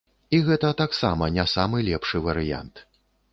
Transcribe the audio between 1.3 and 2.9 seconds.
не самы лепшы варыянт.